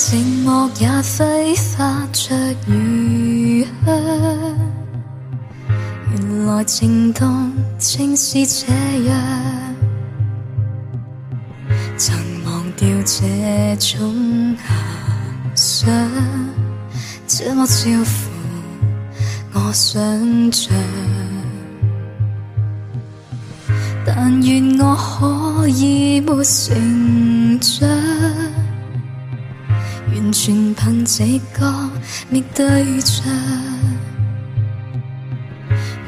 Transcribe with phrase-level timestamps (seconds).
[0.00, 0.16] 寂
[0.46, 2.34] 寞也挥发着
[2.66, 3.92] 余香。
[6.10, 8.66] 原来情动正是这
[9.06, 9.14] 样，
[11.98, 12.16] 曾
[12.46, 15.90] 忘掉这种遐想，
[17.26, 18.10] 这么超乎
[19.52, 20.00] 我想
[20.50, 20.74] 象。
[24.06, 27.86] 但愿我可以没成长，
[30.12, 31.24] 完全凭直
[31.54, 31.90] 觉
[32.28, 33.24] 觅对象，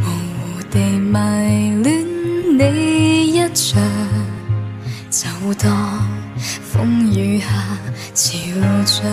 [0.00, 1.18] 模糊地迷
[1.82, 2.04] 恋
[2.58, 2.60] 你
[3.32, 3.80] 一场，
[5.10, 5.70] 就当
[6.62, 7.46] 风雨下
[8.14, 8.28] 潮
[8.86, 9.04] 涨。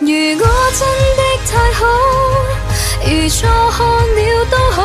[0.00, 0.08] 如
[0.38, 1.82] 果真的太好。
[3.06, 4.80] 如错看了都好，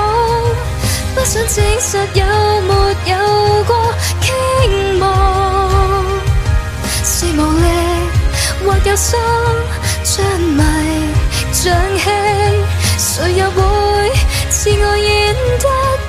[1.16, 2.26] 不想证实有
[2.68, 2.70] 没
[3.10, 3.14] 有
[9.00, 9.18] 心
[10.04, 10.62] 像迷
[11.54, 12.04] 像戏，
[12.98, 13.62] 谁又会
[14.50, 15.66] 自我演得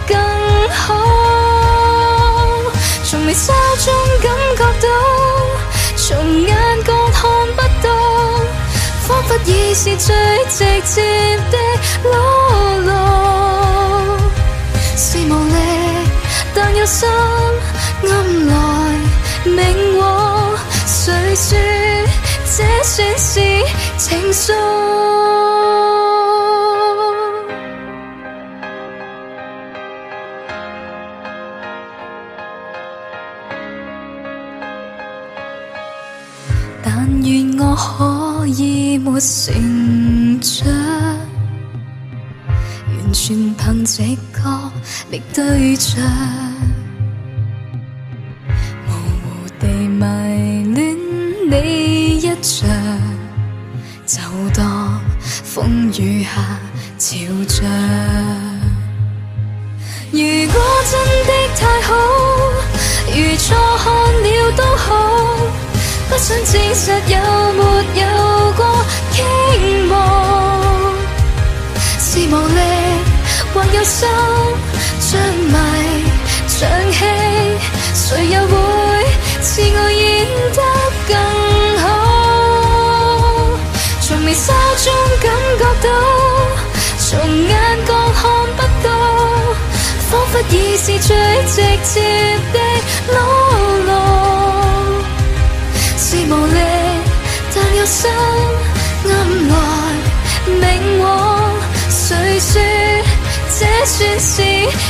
[0.09, 0.19] 更
[0.71, 0.89] 好？
[3.05, 3.53] 从眉梢
[3.85, 4.89] 中感觉到，
[5.97, 6.03] 从
[6.43, 6.51] 眼
[6.85, 7.21] 角看
[7.55, 7.89] 不到，
[9.07, 10.09] 仿佛已是最
[10.49, 11.55] 直接的。
[12.03, 12.13] 裸
[12.87, 12.91] 露
[14.97, 15.55] 是无力，
[16.53, 17.09] 但有心
[18.03, 18.11] 暗
[18.49, 18.53] 来
[19.45, 20.01] 明往。
[20.87, 21.57] 谁说
[22.83, 23.41] 算是
[23.98, 24.53] 情愫？
[36.83, 40.67] 但愿我可以没成长。
[43.12, 44.71] 全凭直觉
[45.10, 46.00] 觅对象，
[55.60, 56.31] 风雨下
[56.97, 57.60] 潮涨。
[60.10, 60.19] 如
[60.50, 60.56] 果
[60.91, 60.93] 真
[61.26, 61.88] 的太好，
[63.15, 63.44] 如错
[63.76, 63.84] 看
[64.22, 64.88] 了都好，
[66.09, 67.16] 不想证实有
[67.53, 67.60] 没
[68.00, 68.03] 有
[68.56, 68.60] 过
[69.12, 69.19] 倾
[69.87, 69.93] 慕，
[71.99, 72.59] 是无力。
[73.53, 74.09] 或有心
[74.99, 75.54] 像迷
[76.49, 76.59] 像
[76.91, 77.04] 戏，
[77.93, 78.56] 谁又会
[90.53, 91.16] 已是最
[91.47, 92.00] 直接
[92.53, 92.59] 的
[93.09, 93.15] 裸
[93.87, 93.91] 露，
[95.97, 96.59] 是无力，
[97.55, 98.11] 但有心
[99.06, 99.09] 暗
[99.49, 99.53] 来
[100.61, 101.11] 明往。
[101.88, 102.61] 谁说
[103.59, 104.43] 这算是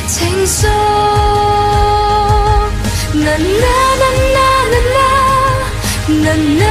[0.09, 0.67] 情愫？
[3.13, 3.65] 呐呐
[4.01, 4.05] 呐
[4.35, 4.39] 呐
[4.95, 6.27] 呐呐
[6.59, 6.70] 呐。